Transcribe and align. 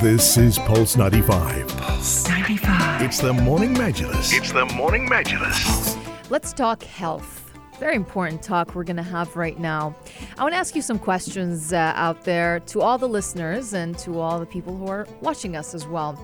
This 0.00 0.38
is 0.38 0.58
Pulse 0.60 0.96
95. 0.96 1.68
Pulse 1.76 2.26
95. 2.26 3.02
It's 3.02 3.18
the 3.18 3.34
Morning 3.34 3.74
Majlis. 3.74 4.32
It's 4.32 4.50
the 4.50 4.64
Morning 4.64 5.06
Majlis. 5.06 6.30
Let's 6.30 6.54
talk 6.54 6.82
health. 6.82 7.52
Very 7.78 7.96
important 7.96 8.42
talk 8.42 8.74
we're 8.74 8.84
going 8.84 8.96
to 8.96 9.02
have 9.02 9.36
right 9.36 9.58
now. 9.58 9.94
I 10.38 10.42
want 10.42 10.54
to 10.54 10.58
ask 10.58 10.74
you 10.74 10.80
some 10.80 10.98
questions 10.98 11.74
uh, 11.74 11.92
out 11.96 12.24
there 12.24 12.60
to 12.60 12.80
all 12.80 12.96
the 12.96 13.10
listeners 13.10 13.74
and 13.74 13.98
to 13.98 14.20
all 14.20 14.40
the 14.40 14.46
people 14.46 14.74
who 14.74 14.86
are 14.86 15.06
watching 15.20 15.54
us 15.54 15.74
as 15.74 15.86
well. 15.86 16.18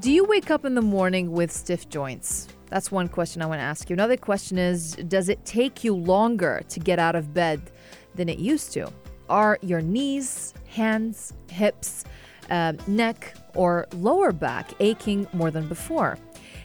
Do 0.00 0.10
you 0.10 0.24
wake 0.24 0.50
up 0.50 0.64
in 0.64 0.74
the 0.74 0.80
morning 0.80 1.32
with 1.32 1.52
stiff 1.52 1.90
joints? 1.90 2.48
That's 2.70 2.90
one 2.90 3.08
question 3.08 3.42
I 3.42 3.46
want 3.46 3.58
to 3.58 3.64
ask 3.64 3.90
you. 3.90 3.94
Another 3.94 4.16
question 4.16 4.56
is 4.56 4.92
Does 4.96 5.28
it 5.28 5.44
take 5.44 5.84
you 5.84 5.94
longer 5.94 6.62
to 6.70 6.80
get 6.80 6.98
out 6.98 7.14
of 7.14 7.34
bed 7.34 7.72
than 8.14 8.30
it 8.30 8.38
used 8.38 8.72
to? 8.72 8.90
Are 9.28 9.58
your 9.60 9.82
knees, 9.82 10.54
hands, 10.66 11.34
hips, 11.50 12.04
uh, 12.50 12.74
neck, 12.86 13.34
or 13.54 13.86
lower 13.94 14.32
back 14.32 14.72
aching 14.80 15.26
more 15.32 15.50
than 15.50 15.68
before? 15.68 16.18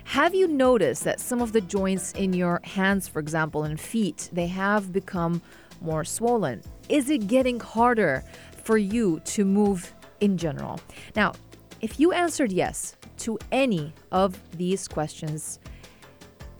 Have 0.05 0.33
you 0.33 0.47
noticed 0.47 1.03
that 1.03 1.19
some 1.19 1.41
of 1.41 1.51
the 1.51 1.61
joints 1.61 2.13
in 2.13 2.31
your 2.31 2.61
hands, 2.63 3.07
for 3.07 3.19
example, 3.19 3.63
and 3.63 3.79
feet, 3.79 4.29
they 4.31 4.47
have 4.47 4.93
become 4.93 5.41
more 5.81 6.05
swollen? 6.05 6.61
Is 6.87 7.09
it 7.09 7.27
getting 7.27 7.59
harder 7.59 8.23
for 8.63 8.77
you 8.77 9.19
to 9.25 9.43
move 9.43 9.93
in 10.21 10.37
general? 10.37 10.79
Now, 11.15 11.33
if 11.81 11.99
you 11.99 12.13
answered 12.13 12.51
yes 12.51 12.95
to 13.17 13.37
any 13.51 13.93
of 14.11 14.39
these 14.57 14.87
questions, 14.87 15.59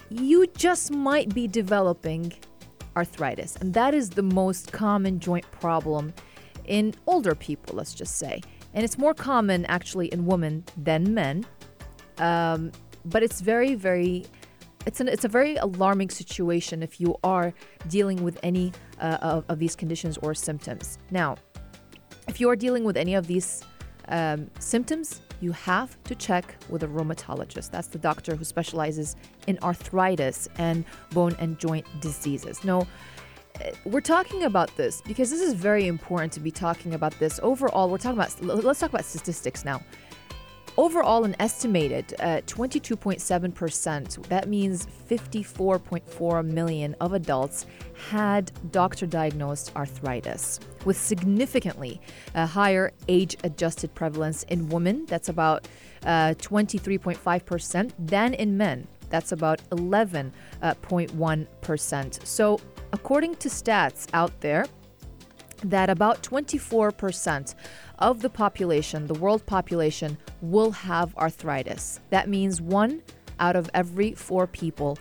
you 0.10 0.48
just 0.48 0.92
might 0.92 1.34
be 1.34 1.48
developing 1.48 2.34
arthritis. 2.96 3.56
And 3.58 3.74
that 3.74 3.94
is 3.94 4.10
the 4.10 4.24
most 4.24 4.72
common 4.72 5.20
joint 5.20 5.50
problem 5.52 6.14
in 6.66 6.94
older 7.06 7.36
people, 7.36 7.76
let's 7.76 7.94
just 7.94 8.18
say. 8.18 8.42
And 8.78 8.84
it's 8.84 9.00
more 9.00 9.16
common 9.16 9.66
actually 9.66 10.06
in 10.10 10.28
women 10.28 10.64
than 10.78 11.16
men. 11.16 11.48
Um, 12.20 12.72
but 13.06 13.24
it's 13.24 13.42
very, 13.42 13.74
very 13.74 14.28
it's 14.86 15.00
an 15.00 15.08
it's 15.08 15.26
a 15.26 15.28
very 15.28 15.56
alarming 15.56 16.12
situation 16.12 16.84
if 16.84 17.02
you 17.02 17.18
are 17.24 17.56
dealing 17.90 18.24
with 18.24 18.38
any 18.44 18.72
uh, 19.02 19.18
of, 19.20 19.46
of, 19.50 19.58
these 19.58 19.76
conditions 19.76 20.20
or 20.20 20.36
symptoms. 20.36 21.00
Now, 21.10 21.38
if 22.28 22.40
you 22.40 22.52
are 22.52 22.56
dealing 22.56 22.84
with 22.84 22.98
any 22.98 23.16
of 23.16 23.26
these 23.26 23.64
um, 24.10 24.48
symptoms, 24.60 25.22
you 25.42 25.54
have 25.54 25.98
to 26.04 26.14
check 26.14 26.56
with 26.70 26.84
a 26.84 26.88
rheumatologist. 26.88 27.72
That's 27.72 27.88
the 27.88 27.98
doctor 27.98 28.36
who 28.36 28.46
specializes 28.46 29.16
in 29.48 29.58
arthritis 29.64 30.48
and 30.60 30.86
bone 31.14 31.36
and 31.40 31.58
joint 31.58 31.88
diseases. 32.00 32.64
No, 32.64 32.88
we're 33.86 34.02
talking 34.02 34.44
about 34.44 34.76
this 34.78 35.02
because 35.02 35.30
this 35.30 35.42
is 35.42 35.54
very 35.54 35.88
important 35.88 36.32
to 36.34 36.40
be 36.40 36.52
talking 36.52 36.94
about 36.94 37.18
this. 37.20 37.40
Overall, 37.44 37.90
we're 37.90 37.98
talking 37.98 38.20
about 38.20 38.64
let's 38.64 38.80
talk 38.80 38.90
about 38.90 39.06
statistics 39.06 39.66
now. 39.66 39.82
Overall, 40.78 41.26
an 41.26 41.36
estimated 41.40 42.14
uh, 42.20 42.42
22.7%, 42.46 44.28
that 44.28 44.48
means 44.48 44.88
54.4 45.10 46.46
million 46.46 46.96
of 47.02 47.14
adults 47.14 47.66
had 48.12 48.52
doctor 48.72 49.08
diagnosed 49.08 49.72
arthritis, 49.76 50.60
with 50.86 50.96
significantly 50.96 52.00
uh, 52.36 52.46
higher 52.46 52.92
age 53.08 53.36
adjusted 53.44 53.96
prevalence 53.96 54.44
in 54.44 54.70
women, 54.70 55.08
that's 55.08 55.30
about 55.30 55.68
uh, 56.04 56.36
23.5%, 56.38 57.92
than 57.98 58.36
in 58.36 58.56
men, 58.56 58.88
that's 59.10 59.32
about 59.32 59.68
11.1%. 59.72 62.28
So, 62.28 62.60
according 62.94 63.36
to 63.36 63.50
stats 63.50 64.08
out 64.14 64.40
there, 64.42 64.66
that 65.64 65.90
about 65.90 66.22
24% 66.22 67.56
of 68.00 68.22
the 68.22 68.30
population, 68.30 69.08
the 69.08 69.14
world 69.16 69.46
population, 69.46 70.18
will 70.42 70.72
have 70.72 71.16
arthritis. 71.16 72.00
That 72.10 72.30
means 72.30 72.62
one 72.62 73.02
out 73.40 73.56
of 73.56 73.70
every 73.74 74.14
four 74.14 74.48
people 74.48 74.98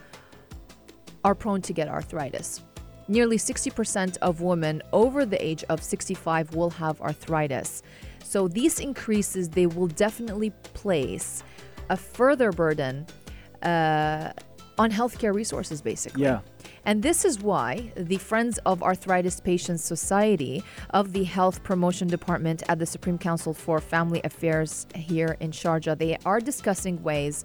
are 1.24 1.34
prone 1.34 1.60
to 1.62 1.72
get 1.72 1.88
arthritis. 1.88 2.62
Nearly 3.08 3.36
60% 3.36 4.16
of 4.18 4.40
women 4.40 4.82
over 4.92 5.24
the 5.24 5.44
age 5.44 5.64
of 5.68 5.82
65 5.82 6.54
will 6.54 6.70
have 6.70 7.00
arthritis. 7.00 7.82
So 8.24 8.48
these 8.48 8.80
increases, 8.80 9.48
they 9.48 9.66
will 9.66 9.86
definitely 9.86 10.50
place 10.74 11.42
a 11.88 11.96
further 11.96 12.50
burden 12.50 13.06
uh, 13.62 14.32
on 14.78 14.90
healthcare 14.90 15.34
resources, 15.34 15.80
basically. 15.80 16.24
Yeah. 16.24 16.40
And 16.86 17.02
this 17.02 17.24
is 17.24 17.40
why 17.40 17.90
the 17.96 18.16
Friends 18.16 18.60
of 18.64 18.80
Arthritis 18.80 19.40
Patients 19.40 19.82
Society 19.82 20.62
of 20.90 21.12
the 21.12 21.24
Health 21.24 21.64
Promotion 21.64 22.06
Department 22.06 22.62
at 22.68 22.78
the 22.78 22.86
Supreme 22.86 23.18
Council 23.18 23.52
for 23.52 23.80
Family 23.80 24.20
Affairs 24.22 24.86
here 24.94 25.36
in 25.40 25.50
Sharjah, 25.50 25.98
they 25.98 26.16
are 26.24 26.38
discussing 26.38 27.02
ways 27.02 27.44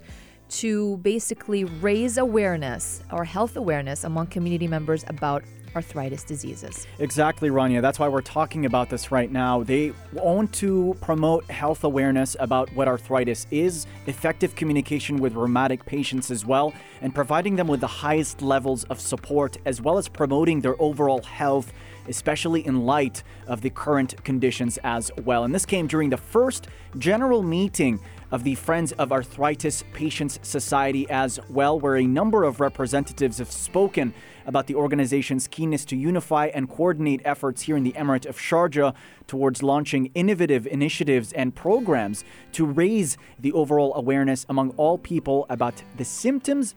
to 0.60 0.98
basically 0.98 1.64
raise 1.64 2.18
awareness 2.18 3.02
or 3.10 3.24
health 3.24 3.56
awareness 3.56 4.04
among 4.04 4.28
community 4.28 4.68
members 4.68 5.04
about 5.08 5.42
arthritis 5.74 6.24
diseases. 6.24 6.86
Exactly, 6.98 7.50
Rania. 7.50 7.80
That's 7.80 7.98
why 7.98 8.08
we're 8.08 8.20
talking 8.20 8.66
about 8.66 8.90
this 8.90 9.10
right 9.10 9.30
now. 9.30 9.62
They 9.62 9.92
want 10.12 10.52
to 10.54 10.96
promote 11.00 11.44
health 11.50 11.84
awareness 11.84 12.36
about 12.40 12.72
what 12.74 12.88
arthritis 12.88 13.46
is, 13.50 13.86
effective 14.06 14.54
communication 14.54 15.16
with 15.16 15.34
rheumatic 15.34 15.84
patients 15.84 16.30
as 16.30 16.44
well, 16.44 16.72
and 17.00 17.14
providing 17.14 17.56
them 17.56 17.68
with 17.68 17.80
the 17.80 17.86
highest 17.86 18.42
levels 18.42 18.84
of 18.84 19.00
support, 19.00 19.56
as 19.64 19.80
well 19.80 19.98
as 19.98 20.08
promoting 20.08 20.60
their 20.60 20.80
overall 20.80 21.22
health 21.22 21.72
especially 22.08 22.66
in 22.66 22.84
light 22.84 23.22
of 23.46 23.60
the 23.60 23.70
current 23.70 24.22
conditions 24.24 24.78
as 24.84 25.10
well. 25.24 25.44
And 25.44 25.54
this 25.54 25.66
came 25.66 25.86
during 25.86 26.10
the 26.10 26.16
first 26.16 26.68
general 26.98 27.42
meeting 27.42 28.00
of 28.30 28.44
the 28.44 28.54
Friends 28.54 28.92
of 28.92 29.12
Arthritis 29.12 29.84
Patients 29.92 30.38
Society 30.42 31.08
as 31.10 31.38
well, 31.50 31.78
where 31.78 31.96
a 31.96 32.06
number 32.06 32.44
of 32.44 32.60
representatives 32.60 33.38
have 33.38 33.52
spoken 33.52 34.14
about 34.46 34.66
the 34.66 34.74
organization's 34.74 35.48
keenness 35.48 35.84
to 35.86 35.96
unify 35.96 36.46
and 36.46 36.68
coordinate 36.68 37.22
efforts 37.24 37.62
here 37.62 37.76
in 37.76 37.84
the 37.84 37.92
Emirate 37.92 38.26
of 38.26 38.38
Sharjah 38.38 38.94
towards 39.26 39.62
launching 39.62 40.10
innovative 40.14 40.66
initiatives 40.66 41.32
and 41.32 41.54
programs 41.54 42.24
to 42.52 42.66
raise 42.66 43.16
the 43.38 43.52
overall 43.52 43.94
awareness 43.94 44.44
among 44.48 44.70
all 44.70 44.98
people 44.98 45.46
about 45.48 45.82
the 45.96 46.04
symptoms, 46.04 46.74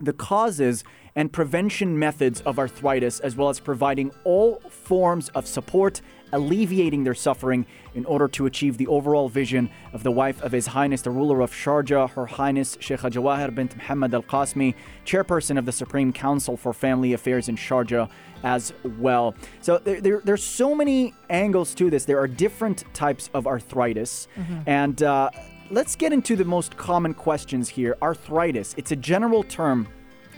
the 0.00 0.12
causes, 0.12 0.84
and 1.16 1.32
prevention 1.32 1.98
methods 1.98 2.40
of 2.42 2.58
arthritis, 2.58 3.20
as 3.20 3.36
well 3.36 3.48
as 3.48 3.60
providing 3.60 4.12
all 4.24 4.60
forms 4.70 5.28
of 5.30 5.46
support, 5.46 6.00
alleviating 6.32 7.04
their 7.04 7.14
suffering 7.14 7.66
in 7.94 8.04
order 8.04 8.28
to 8.28 8.46
achieve 8.46 8.78
the 8.78 8.86
overall 8.86 9.28
vision 9.28 9.68
of 9.92 10.02
the 10.02 10.10
wife 10.10 10.40
of 10.42 10.52
His 10.52 10.68
Highness, 10.68 11.02
the 11.02 11.10
ruler 11.10 11.40
of 11.40 11.52
Sharjah, 11.52 12.10
Her 12.10 12.26
Highness 12.26 12.76
Sheikha 12.76 13.10
Jawahir 13.10 13.54
bint 13.54 13.76
Muhammad 13.76 14.14
Al 14.14 14.22
Qasimi, 14.22 14.74
chairperson 15.04 15.58
of 15.58 15.66
the 15.66 15.72
Supreme 15.72 16.12
Council 16.12 16.56
for 16.56 16.72
Family 16.72 17.12
Affairs 17.12 17.48
in 17.48 17.56
Sharjah 17.56 18.08
as 18.44 18.72
well. 18.98 19.34
So 19.60 19.78
there, 19.78 20.00
there, 20.00 20.20
there's 20.24 20.44
so 20.44 20.74
many 20.74 21.14
angles 21.28 21.74
to 21.74 21.90
this. 21.90 22.04
There 22.04 22.18
are 22.18 22.28
different 22.28 22.84
types 22.94 23.28
of 23.34 23.46
arthritis. 23.46 24.28
Mm-hmm. 24.36 24.60
And 24.66 25.02
uh, 25.02 25.30
let's 25.70 25.96
get 25.96 26.12
into 26.12 26.36
the 26.36 26.44
most 26.44 26.76
common 26.76 27.12
questions 27.12 27.68
here. 27.68 27.96
Arthritis, 28.00 28.74
it's 28.78 28.92
a 28.92 28.96
general 28.96 29.42
term 29.42 29.88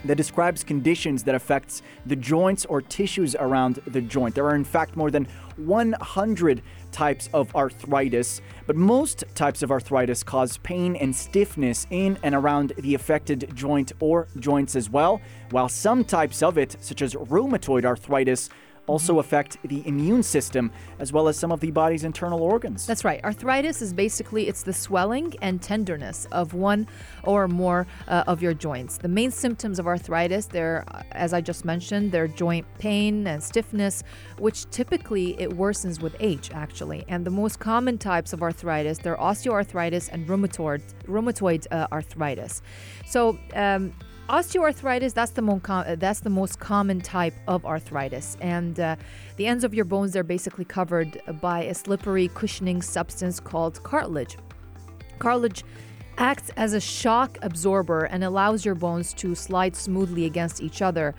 that 0.04 0.16
describes 0.16 0.64
conditions 0.64 1.22
that 1.24 1.34
affects 1.34 1.82
the 2.06 2.16
joints 2.16 2.64
or 2.66 2.82
tissues 2.82 3.34
around 3.36 3.76
the 3.86 4.00
joint. 4.00 4.34
There 4.34 4.46
are 4.46 4.54
in 4.54 4.64
fact 4.64 4.96
more 4.96 5.10
than 5.10 5.26
100 5.56 6.62
types 6.90 7.28
of 7.32 7.54
arthritis, 7.54 8.40
but 8.66 8.76
most 8.76 9.24
types 9.34 9.62
of 9.62 9.70
arthritis 9.70 10.22
cause 10.22 10.58
pain 10.58 10.96
and 10.96 11.14
stiffness 11.14 11.86
in 11.90 12.18
and 12.22 12.34
around 12.34 12.72
the 12.78 12.94
affected 12.94 13.50
joint 13.54 13.92
or 14.00 14.28
joints 14.38 14.76
as 14.76 14.90
well, 14.90 15.20
while 15.50 15.68
some 15.68 16.04
types 16.04 16.42
of 16.42 16.58
it, 16.58 16.76
such 16.80 17.02
as 17.02 17.14
rheumatoid 17.14 17.84
arthritis, 17.84 18.48
also 18.86 19.18
affect 19.18 19.58
the 19.64 19.86
immune 19.86 20.22
system 20.22 20.70
as 20.98 21.12
well 21.12 21.28
as 21.28 21.36
some 21.36 21.52
of 21.52 21.60
the 21.60 21.70
body's 21.70 22.04
internal 22.04 22.42
organs. 22.42 22.86
That's 22.86 23.04
right. 23.04 23.22
Arthritis 23.24 23.80
is 23.80 23.92
basically 23.92 24.48
it's 24.48 24.62
the 24.62 24.72
swelling 24.72 25.34
and 25.40 25.62
tenderness 25.62 26.26
of 26.32 26.54
one 26.54 26.88
or 27.24 27.46
more 27.48 27.86
uh, 28.08 28.24
of 28.26 28.42
your 28.42 28.54
joints. 28.54 28.98
The 28.98 29.08
main 29.08 29.30
symptoms 29.30 29.78
of 29.78 29.86
arthritis, 29.86 30.46
they're 30.46 30.84
as 31.12 31.32
I 31.32 31.40
just 31.40 31.64
mentioned, 31.64 32.12
they're 32.12 32.28
joint 32.28 32.66
pain 32.78 33.26
and 33.26 33.42
stiffness, 33.42 34.02
which 34.38 34.68
typically 34.70 35.40
it 35.40 35.50
worsens 35.50 36.00
with 36.00 36.16
age 36.20 36.50
actually. 36.52 37.04
And 37.08 37.24
the 37.24 37.30
most 37.30 37.60
common 37.60 37.98
types 37.98 38.32
of 38.32 38.42
arthritis, 38.42 38.98
they're 38.98 39.16
osteoarthritis 39.16 40.08
and 40.12 40.26
rheumatoid 40.26 40.82
rheumatoid 41.06 41.66
uh, 41.70 41.86
arthritis. 41.92 42.62
So 43.06 43.38
um, 43.54 43.92
Osteoarthritis, 44.28 45.12
that's 45.12 45.32
the, 45.32 45.42
mo- 45.42 45.60
that's 45.98 46.20
the 46.20 46.30
most 46.30 46.58
common 46.60 47.00
type 47.00 47.34
of 47.48 47.66
arthritis. 47.66 48.36
And 48.40 48.78
uh, 48.78 48.96
the 49.36 49.46
ends 49.46 49.64
of 49.64 49.74
your 49.74 49.84
bones, 49.84 50.16
are 50.16 50.22
basically 50.22 50.64
covered 50.64 51.20
by 51.40 51.64
a 51.64 51.74
slippery, 51.74 52.28
cushioning 52.28 52.82
substance 52.82 53.40
called 53.40 53.82
cartilage. 53.82 54.38
Cartilage 55.18 55.64
acts 56.18 56.50
as 56.56 56.72
a 56.72 56.80
shock 56.80 57.38
absorber 57.42 58.04
and 58.04 58.22
allows 58.22 58.64
your 58.64 58.74
bones 58.74 59.12
to 59.14 59.34
slide 59.34 59.74
smoothly 59.74 60.24
against 60.24 60.62
each 60.62 60.82
other. 60.82 61.14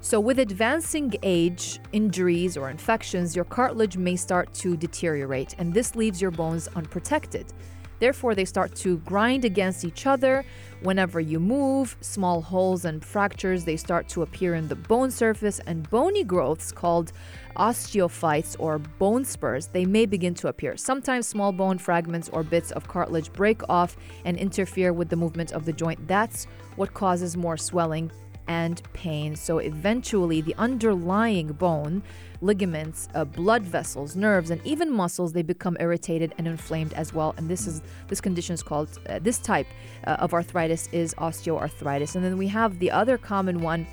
So, 0.00 0.20
with 0.20 0.38
advancing 0.38 1.12
age, 1.22 1.80
injuries, 1.92 2.56
or 2.56 2.70
infections, 2.70 3.34
your 3.34 3.44
cartilage 3.44 3.96
may 3.96 4.14
start 4.14 4.52
to 4.54 4.76
deteriorate, 4.76 5.54
and 5.58 5.74
this 5.74 5.96
leaves 5.96 6.22
your 6.22 6.30
bones 6.30 6.68
unprotected. 6.76 7.46
Therefore, 7.98 8.34
they 8.34 8.44
start 8.44 8.74
to 8.76 8.98
grind 8.98 9.44
against 9.44 9.84
each 9.84 10.06
other. 10.06 10.44
Whenever 10.82 11.20
you 11.20 11.40
move, 11.40 11.96
small 12.00 12.42
holes 12.42 12.84
and 12.84 13.04
fractures 13.04 13.64
they 13.64 13.76
start 13.76 14.08
to 14.10 14.22
appear 14.22 14.54
in 14.54 14.68
the 14.68 14.76
bone 14.76 15.10
surface, 15.10 15.58
and 15.66 15.88
bony 15.90 16.22
growths 16.22 16.72
called 16.72 17.12
osteophytes 17.56 18.54
or 18.58 18.78
bone 18.78 19.24
spurs 19.24 19.68
they 19.68 19.86
may 19.86 20.04
begin 20.04 20.34
to 20.34 20.48
appear. 20.48 20.76
Sometimes 20.76 21.26
small 21.26 21.52
bone 21.52 21.78
fragments 21.78 22.28
or 22.30 22.42
bits 22.42 22.70
of 22.72 22.86
cartilage 22.86 23.32
break 23.32 23.62
off 23.68 23.96
and 24.24 24.36
interfere 24.36 24.92
with 24.92 25.08
the 25.08 25.16
movement 25.16 25.52
of 25.52 25.64
the 25.64 25.72
joint. 25.72 26.06
That's 26.06 26.46
what 26.76 26.92
causes 26.92 27.36
more 27.36 27.56
swelling 27.56 28.12
and 28.48 28.82
pain. 28.92 29.36
So 29.36 29.58
eventually, 29.58 30.40
the 30.40 30.54
underlying 30.56 31.48
bone, 31.48 32.02
ligaments, 32.40 33.08
uh, 33.14 33.24
blood 33.24 33.62
vessels, 33.62 34.16
nerves, 34.16 34.50
and 34.50 34.64
even 34.64 34.92
muscles 34.92 35.32
they 35.32 35.42
become 35.42 35.76
irritated 35.80 36.34
and 36.38 36.46
inflamed 36.46 36.92
as 36.94 37.12
well. 37.12 37.34
And 37.36 37.48
this 37.48 37.66
is 37.66 37.82
this 38.08 38.20
condition 38.20 38.54
is 38.54 38.62
called 38.62 38.88
uh, 39.08 39.18
this 39.20 39.38
type 39.38 39.66
uh, 40.06 40.16
of 40.18 40.34
arthritis 40.34 40.88
is 40.92 41.14
osteoarthritis. 41.14 42.14
And 42.14 42.24
then 42.24 42.36
we 42.36 42.48
have 42.48 42.78
the 42.78 42.90
other 42.90 43.18
common 43.18 43.60
one 43.60 43.86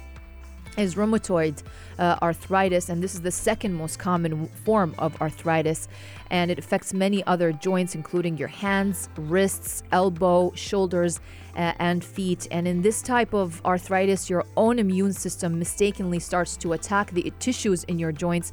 is 0.77 0.95
rheumatoid 0.95 1.63
uh, 1.99 2.17
arthritis, 2.21 2.89
and 2.89 3.01
this 3.01 3.13
is 3.13 3.21
the 3.21 3.31
second 3.31 3.73
most 3.73 3.99
common 3.99 4.47
form 4.47 4.95
of 4.97 5.19
arthritis, 5.21 5.87
and 6.29 6.49
it 6.49 6.59
affects 6.59 6.93
many 6.93 7.23
other 7.25 7.51
joints, 7.51 7.95
including 7.95 8.37
your 8.37 8.47
hands, 8.47 9.09
wrists, 9.17 9.83
elbow, 9.91 10.51
shoulders, 10.55 11.19
uh, 11.55 11.73
and 11.79 12.03
feet. 12.03 12.47
And 12.49 12.67
in 12.67 12.81
this 12.81 13.01
type 13.01 13.33
of 13.33 13.61
arthritis, 13.65 14.29
your 14.29 14.45
own 14.57 14.79
immune 14.79 15.13
system 15.13 15.59
mistakenly 15.59 16.19
starts 16.19 16.57
to 16.57 16.73
attack 16.73 17.11
the 17.11 17.31
tissues 17.39 17.83
in 17.85 17.99
your 17.99 18.11
joints. 18.11 18.51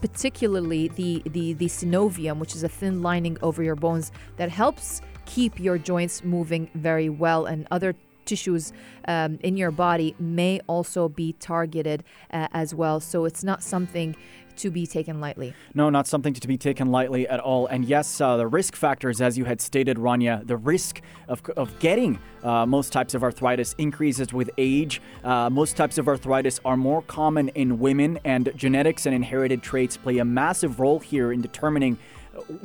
Particularly 0.00 0.88
the, 0.88 1.22
the, 1.26 1.52
the 1.52 1.66
synovium, 1.66 2.38
which 2.38 2.56
is 2.56 2.64
a 2.64 2.68
thin 2.68 3.02
lining 3.02 3.38
over 3.40 3.62
your 3.62 3.76
bones 3.76 4.10
that 4.36 4.50
helps 4.50 5.00
keep 5.26 5.60
your 5.60 5.78
joints 5.78 6.24
moving 6.24 6.68
very 6.74 7.08
well, 7.08 7.46
and 7.46 7.68
other 7.70 7.94
tissues 8.24 8.72
um, 9.08 9.38
in 9.42 9.56
your 9.56 9.70
body 9.70 10.14
may 10.18 10.60
also 10.66 11.08
be 11.08 11.34
targeted 11.34 12.04
uh, 12.32 12.48
as 12.52 12.74
well. 12.74 13.00
So 13.00 13.24
it's 13.24 13.44
not 13.44 13.62
something 13.62 14.16
to 14.56 14.70
be 14.70 14.86
taken 14.86 15.20
lightly. 15.20 15.54
No, 15.74 15.90
not 15.90 16.06
something 16.06 16.34
to 16.34 16.48
be 16.48 16.58
taken 16.58 16.90
lightly 16.90 17.26
at 17.28 17.40
all. 17.40 17.66
And 17.66 17.84
yes, 17.84 18.20
uh, 18.20 18.36
the 18.36 18.46
risk 18.46 18.76
factors, 18.76 19.20
as 19.20 19.38
you 19.38 19.44
had 19.44 19.60
stated, 19.60 19.96
Rania, 19.96 20.46
the 20.46 20.56
risk 20.56 21.00
of, 21.28 21.42
of 21.56 21.78
getting 21.78 22.18
uh, 22.42 22.66
most 22.66 22.92
types 22.92 23.14
of 23.14 23.22
arthritis 23.22 23.74
increases 23.78 24.32
with 24.32 24.50
age. 24.58 25.00
Uh, 25.24 25.48
most 25.48 25.76
types 25.76 25.98
of 25.98 26.08
arthritis 26.08 26.60
are 26.64 26.76
more 26.76 27.02
common 27.02 27.48
in 27.50 27.78
women, 27.78 28.18
and 28.24 28.52
genetics 28.56 29.06
and 29.06 29.14
inherited 29.14 29.62
traits 29.62 29.96
play 29.96 30.18
a 30.18 30.24
massive 30.24 30.80
role 30.80 30.98
here 30.98 31.32
in 31.32 31.40
determining 31.40 31.98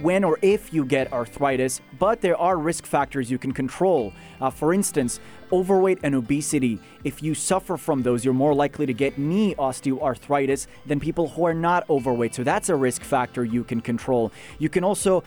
when 0.02 0.24
or 0.24 0.40
if 0.42 0.74
you 0.74 0.86
get 0.86 1.12
arthritis, 1.12 1.82
but 2.00 2.22
there 2.22 2.38
are 2.38 2.58
risk 2.58 2.86
factors 2.86 3.30
you 3.30 3.38
can 3.38 3.52
control. 3.52 4.14
Uh, 4.40 4.50
for 4.50 4.74
instance, 4.74 5.20
overweight 5.52 6.00
and 6.04 6.16
obesity. 6.16 6.80
If 7.04 7.22
you 7.22 7.34
suffer 7.34 7.78
from 7.78 8.04
those, 8.04 8.24
you're 8.24 8.34
more 8.34 8.54
likely 8.54 8.86
to 8.86 8.94
get 8.94 9.18
knee 9.18 9.56
osteoarthritis 9.56 10.68
than 10.86 11.00
people 11.00 11.30
who 11.30 11.46
are 11.46 11.54
not 11.54 11.90
overweight. 11.90 12.36
So 12.36 12.44
that's 12.44 12.70
a 12.70 12.76
risk 12.76 13.02
factor 13.02 13.44
you 13.44 13.64
can 13.64 13.82
control. 13.82 14.32
You 14.60 14.70
can 14.70 14.84
also 14.84 15.24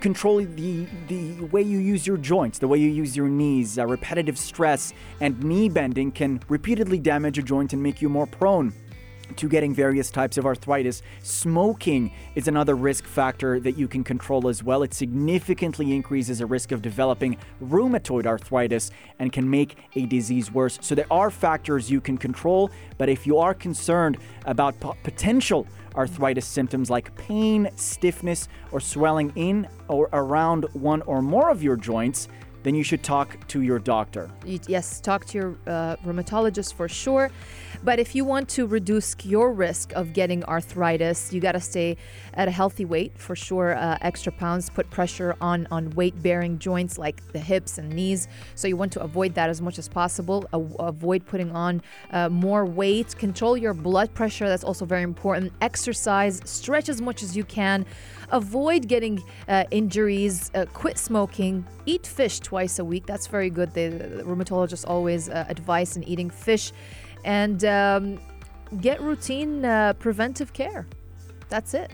control 0.00 0.36
the 0.36 0.86
the 1.08 1.42
way 1.46 1.62
you 1.62 1.78
use 1.78 2.06
your 2.06 2.16
joints, 2.18 2.58
the 2.58 2.68
way 2.68 2.78
you 2.78 2.90
use 2.90 3.16
your 3.16 3.28
knees. 3.28 3.78
Uh, 3.78 3.86
repetitive 3.86 4.38
stress 4.38 4.92
and 5.20 5.42
knee 5.42 5.68
bending 5.68 6.12
can 6.12 6.40
repeatedly 6.48 6.98
damage 6.98 7.38
a 7.38 7.42
joint 7.42 7.72
and 7.72 7.82
make 7.82 8.00
you 8.00 8.08
more 8.08 8.26
prone 8.26 8.72
to 9.36 9.48
getting 9.48 9.74
various 9.74 10.10
types 10.10 10.38
of 10.38 10.46
arthritis. 10.46 11.02
Smoking 11.22 12.12
is 12.34 12.48
another 12.48 12.74
risk 12.74 13.04
factor 13.04 13.58
that 13.60 13.76
you 13.76 13.88
can 13.88 14.04
control 14.04 14.48
as 14.48 14.62
well. 14.62 14.82
It 14.82 14.94
significantly 14.94 15.94
increases 15.94 16.38
the 16.38 16.46
risk 16.46 16.72
of 16.72 16.82
developing 16.82 17.36
rheumatoid 17.62 18.26
arthritis 18.26 18.90
and 19.18 19.32
can 19.32 19.48
make 19.48 19.76
a 19.94 20.06
disease 20.06 20.52
worse. 20.52 20.78
So 20.80 20.94
there 20.94 21.06
are 21.10 21.30
factors 21.30 21.90
you 21.90 22.00
can 22.00 22.16
control, 22.18 22.70
but 22.98 23.08
if 23.08 23.26
you 23.26 23.38
are 23.38 23.54
concerned 23.54 24.18
about 24.44 24.78
potential 25.02 25.66
arthritis 25.96 26.46
symptoms 26.46 26.90
like 26.90 27.14
pain, 27.16 27.70
stiffness, 27.76 28.48
or 28.70 28.80
swelling 28.80 29.32
in 29.34 29.66
or 29.88 30.08
around 30.12 30.64
one 30.74 31.02
or 31.02 31.22
more 31.22 31.50
of 31.50 31.62
your 31.62 31.76
joints, 31.76 32.28
then 32.66 32.74
you 32.74 32.82
should 32.82 33.04
talk 33.04 33.46
to 33.46 33.62
your 33.62 33.78
doctor. 33.78 34.28
Yes, 34.44 35.00
talk 35.00 35.24
to 35.26 35.38
your 35.38 35.56
uh, 35.68 35.94
rheumatologist 36.04 36.74
for 36.74 36.88
sure. 36.88 37.30
But 37.84 38.00
if 38.00 38.16
you 38.16 38.24
want 38.24 38.48
to 38.50 38.66
reduce 38.66 39.14
your 39.22 39.52
risk 39.52 39.92
of 39.92 40.12
getting 40.12 40.42
arthritis, 40.46 41.32
you 41.32 41.40
got 41.40 41.52
to 41.52 41.60
stay 41.60 41.96
at 42.34 42.48
a 42.48 42.50
healthy 42.50 42.84
weight 42.84 43.16
for 43.16 43.36
sure. 43.36 43.76
Uh, 43.76 43.98
extra 44.00 44.32
pounds 44.32 44.68
put 44.68 44.90
pressure 44.90 45.36
on 45.40 45.68
on 45.70 45.90
weight 45.90 46.20
bearing 46.20 46.58
joints 46.58 46.98
like 46.98 47.22
the 47.32 47.38
hips 47.38 47.78
and 47.78 47.88
knees. 47.90 48.26
So 48.56 48.66
you 48.66 48.76
want 48.76 48.92
to 48.94 49.00
avoid 49.00 49.34
that 49.34 49.48
as 49.48 49.62
much 49.62 49.78
as 49.78 49.88
possible. 49.88 50.44
A- 50.52 50.82
avoid 50.82 51.24
putting 51.24 51.52
on 51.52 51.82
uh, 52.10 52.28
more 52.30 52.64
weight. 52.64 53.16
Control 53.16 53.56
your 53.56 53.74
blood 53.74 54.12
pressure. 54.12 54.48
That's 54.48 54.64
also 54.64 54.84
very 54.84 55.02
important. 55.02 55.52
Exercise. 55.60 56.40
Stretch 56.44 56.88
as 56.88 57.00
much 57.00 57.22
as 57.22 57.36
you 57.36 57.44
can. 57.44 57.86
Avoid 58.30 58.88
getting 58.88 59.22
uh, 59.48 59.64
injuries. 59.70 60.50
Uh, 60.54 60.66
quit 60.72 60.98
smoking. 60.98 61.66
Eat 61.86 62.06
fish 62.06 62.40
twice 62.40 62.78
a 62.78 62.84
week. 62.84 63.06
That's 63.06 63.26
very 63.26 63.50
good. 63.50 63.72
The, 63.74 63.88
the 63.88 64.84
always 64.84 65.28
uh, 65.28 65.44
advise 65.48 65.96
in 65.96 66.04
eating 66.04 66.30
fish 66.30 66.72
and 67.24 67.64
um, 67.64 68.18
get 68.80 69.00
routine 69.00 69.64
uh, 69.64 69.92
preventive 69.94 70.52
care. 70.52 70.86
That's 71.48 71.74
it. 71.74 71.92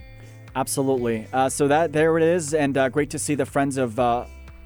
Absolutely. 0.54 1.26
Uh, 1.32 1.48
so 1.48 1.68
that 1.68 1.92
there 1.92 2.16
it 2.18 2.22
is, 2.22 2.54
and 2.54 2.76
uh, 2.76 2.88
great 2.88 3.10
to 3.10 3.18
see 3.18 3.34
the 3.34 3.46
friends 3.46 3.78
of 3.78 3.98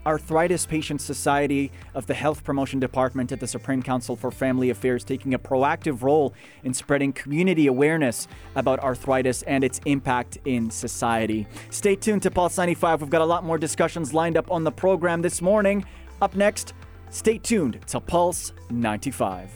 Arthritis 0.07 0.65
Patient 0.65 1.01
Society 1.01 1.73
of 1.93 2.07
the 2.07 2.15
Health 2.15 2.45
Promotion 2.45 2.79
Department 2.79 3.33
at 3.33 3.41
the 3.41 3.47
Supreme 3.47 3.83
Council 3.83 4.15
for 4.15 4.31
Family 4.31 4.71
Affairs 4.71 5.03
taking 5.03 5.35
a 5.35 5.39
proactive 5.39 6.03
role 6.03 6.33
in 6.63 6.73
spreading 6.73 7.13
community 7.13 7.67
awareness 7.67 8.29
about 8.55 8.79
arthritis 8.79 9.43
and 9.43 9.65
its 9.65 9.81
impact 9.85 10.39
in 10.45 10.71
society. 10.71 11.47
Stay 11.71 11.97
tuned 11.97 12.23
to 12.23 12.31
Pulse 12.31 12.57
95. 12.57 13.01
We've 13.01 13.11
got 13.11 13.21
a 13.21 13.27
lot 13.27 13.45
more 13.45 13.59
discussions 13.59 14.15
lined 14.15 14.37
up 14.37 14.51
on 14.51 14.63
the 14.63 14.73
program 14.73 15.23
this 15.23 15.43
morning. 15.43 15.85
Up 16.23 16.37
next, 16.37 16.73
stay 17.11 17.39
tuned 17.39 17.81
to 17.89 17.99
Pulse 17.99 18.53
95. 18.71 19.51